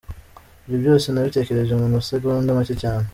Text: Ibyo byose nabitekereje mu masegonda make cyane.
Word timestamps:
Ibyo 0.65 0.77
byose 0.83 1.07
nabitekereje 1.09 1.73
mu 1.81 1.87
masegonda 1.95 2.57
make 2.57 2.75
cyane. 2.83 3.05